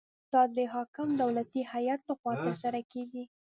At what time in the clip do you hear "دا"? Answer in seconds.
0.31-0.41